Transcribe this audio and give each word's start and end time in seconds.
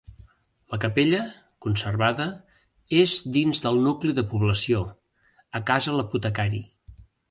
La 0.73 0.79
capella, 0.85 1.19
conservada, 1.65 2.27
és 3.03 3.15
dins 3.37 3.63
del 3.69 3.81
nucli 3.91 4.19
de 4.23 4.27
població, 4.35 4.85
a 5.63 5.67
Casa 5.73 5.99
l'Apotecari. 6.01 6.69